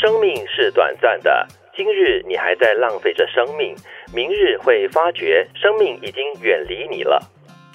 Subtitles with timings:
[0.00, 1.46] 生命是短暂的，
[1.76, 3.76] 今日你还在浪费着生命，
[4.14, 7.20] 明日会发觉生命已经远离你了。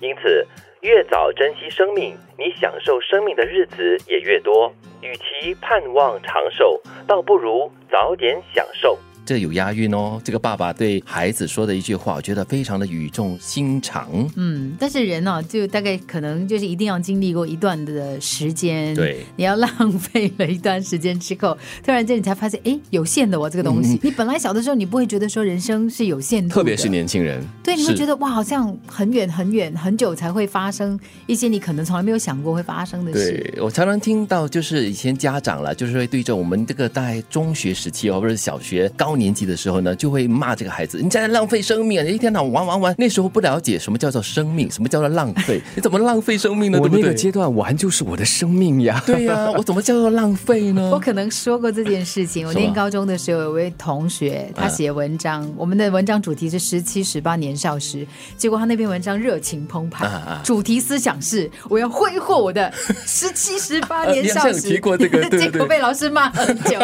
[0.00, 0.46] 因此，
[0.82, 4.72] 越早珍惜生命，你享受生命的日子也越多。
[5.00, 8.96] 与其盼望长寿，倒不如早点享受。
[9.24, 10.20] 这有押韵哦。
[10.24, 14.08] 这个爸爸对孩子说的一句话，我觉得非常的语重心长。
[14.36, 23.98] 嗯，但是人呢、就大概可能就是一定要经历过一段的时间，对你要浪费了一段时间之后，突然间你才发现，哎，有限的哦，这个东西。
[24.02, 33.52] 你本来小的时候，你不会觉得说人生是有限度的，特别是年轻人，对，你会觉得哇，好像很远很远很久才会发生一些你可能从来没有想过会发生的事。
[33.52, 42.02] 对我常常听到，就是以前家长了，就是会对着我们这个大概中学时期哦，或者是小学高年级的时候呢，就会骂这个孩子，你在浪费生命啊！
[42.02, 46.78] 你一天到晚玩玩玩，那时候不了解什么叫做生命，什么叫做浪费， 你怎么浪费生命呢？
[46.80, 47.12] 我那个？
[47.14, 49.00] 阶段玩就是我的生命呀。
[49.06, 50.98] 对呀、 我怎么叫做浪费呢我？
[50.98, 52.46] 可能说过这件事情。
[52.48, 58.04] 我念高中的时候，有位同学他写文章，我们的文章主题是十七、十八年少时，
[58.36, 62.72] 结果他那篇文章热情澎湃，啊啊主题思想是我要挥霍我的
[63.06, 64.60] 十七、十八年少时。
[64.62, 66.78] 提过这个对对结果被老师骂很久。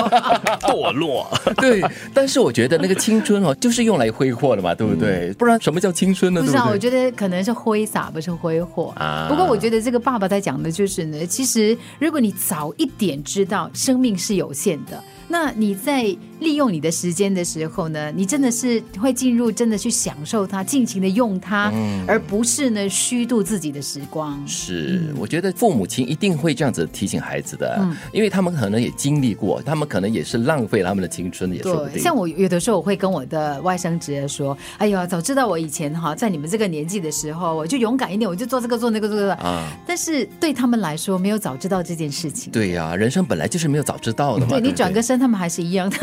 [0.60, 1.82] 堕落，对，
[2.18, 5.32] 但是我觉得那个青春哦， 就是用来挥霍的嘛，对不对？
[5.34, 6.42] 不然什么叫青春呢？
[6.42, 6.72] 不是啊，对不对？
[6.74, 15.00] 我觉得可能是挥洒，不是挥霍啊不过我觉得这个爸爸在讲的就是呢，其实如果你早一点知道生命是有限的。
[15.28, 16.04] 那你在
[16.40, 24.40] 利用你的时间的时候呢，你真的是会进入真的去享受它，尽情的用它，嗯而不是呢虚度自己的时光。
[24.46, 32.02] 是，我觉得父母亲一定会这样子提醒孩子的，嗯因为他们可能也经历过，他们可能也是浪费他们的青春，也说不，定。
[32.02, 39.34] 像我有的时候我会跟我的外甥侄儿说：“哎呀，早知道我以前哈在你们这个年纪的时候，我就勇敢一点，我就做这个做那个做那个。
[39.34, 42.50] 啊，但是对他们来说，没有早知道这件事情。
[42.52, 44.52] 对呀、人生本来就是没有早知道的嘛。
[44.52, 45.96] 对你转个身，他们还是一样的。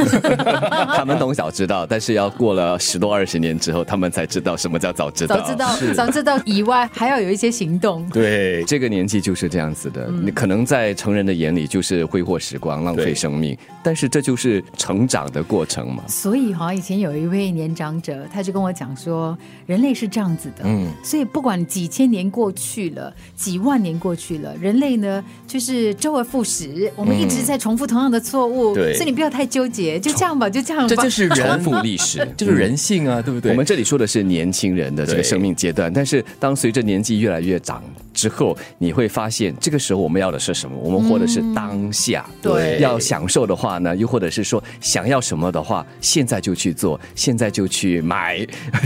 [0.96, 5.38] 他们懂早知道，但是要过了十多二十年之后，他们才知道什么叫早知道。
[5.38, 8.08] 早知道，早知道以外，还要有一些行动。
[8.10, 16.04] 对这个年纪就是这样子的，嗯你可能在成人的眼里就是挥霍时光、浪费生命，但是这就是成长的过程嘛。
[16.08, 30.90] 所以哈，以前有一位年长者，他就跟我讲说，人类是这样子的，嗯所以不管几千年过去了，几万年过去了，人类呢就是周而复始，我们一直在重复同样的错误，对所以你不要太纠结，就这样吧，就这样吧。
[30.90, 33.52] 这就是重人，复历史就是人性啊，对不对？
[33.52, 37.84] 我们这里说的是年轻人的这个生命阶段，但是当随着年纪越来越长
[38.14, 40.78] 之后，你会发现这个时候我们要的是什么？
[40.78, 42.26] 我们活的是当下。
[42.42, 48.46] 对要享受的话呢，又或者是说想要什么的话，现在就去做，现在就去买，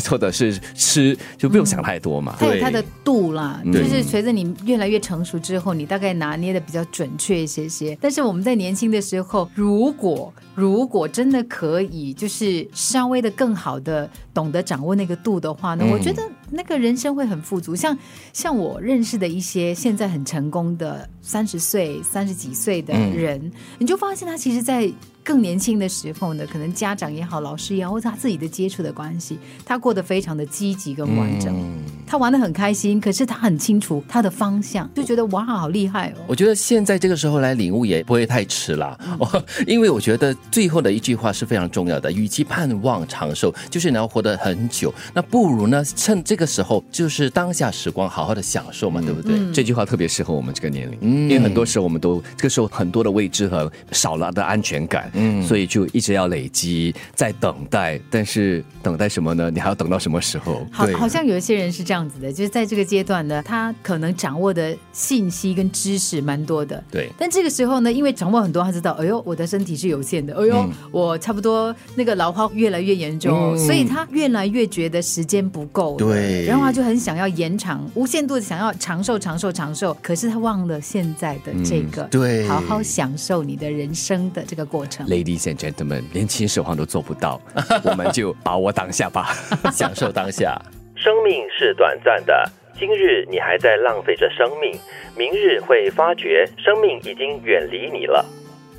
[0.09, 2.35] 或者是吃，就不用想太多嘛。
[2.39, 7.97] 对它有它的度啦，就是随着你越来越成熟之后，你大概拿捏的比较准确一些些。
[8.01, 10.08] 但是我们在年轻的时候，如果
[10.55, 17.75] 如果真的可以，就是稍微的更好的懂得掌握那个度的话呢，嗯我觉得那个人生会很富足。
[17.75, 17.97] 像
[18.33, 24.91] 像我认识的一些现在很成功的三十岁、三十几岁的人，你就发现他其实，在
[25.23, 31.53] 更年轻的时候呢，可能家长也好，老师也好，或者他自己的接触的关系，他过得非常的积极跟完整。
[31.55, 36.25] 嗯他玩的很开心，可是他很清楚他的方向，就觉得哇，好厉害哦！
[36.25, 42.11] 我觉得现在这个时候来领悟也不会太迟了， 哦，因为我觉得最后的一句话是非常重要的。
[42.11, 49.37] 与其盼望长寿，就是你要活得很久，那不如呢趁这个时候，就是当下时光，好好的享受嘛，对不对？
[49.53, 57.99] 这句话特别适合我们这个年龄，嗯因为很多时候我们都这个时候很多的未知和少了的安全感，嗯所以就一直要累积，在等待。
[58.09, 59.51] 但是等待什么呢？
[59.51, 60.65] 你还要等到什么时候？
[60.71, 85.07] 好，对好像有一些人是这样子的，就是在这个阶段呢，他可能掌握的信息跟知识蛮多的，对但这个时候呢，因为掌握很多，他知道，哎呦，我的身体是有限的，哎呦，嗯我差不多那个老化越来越严重，嗯所以他越来越觉得时间不够了，对然后他就很想要延长，无限度的想要长寿、长寿、长寿，可是他忘了现在的这个，嗯对好好享受你的人生的这个过程。
[85.07, 87.39] Ladies and gentlemen，连秦始皇都做不到，
[87.83, 89.35] 我们就把握当下吧。
[89.71, 90.59] 享受当下。
[91.01, 92.43] 生命是短暂的，
[92.77, 94.77] 今日你还在浪费着生命，
[95.15, 98.25] 明日会发觉生命已经远离你了。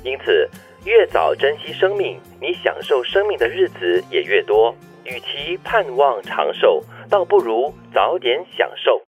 [0.03, 0.47] 因此，
[0.85, 4.75] 越早珍惜生命，你享受生命的日子也越多。
[5.03, 8.99] 与其盼望长寿，倒不如早点享受。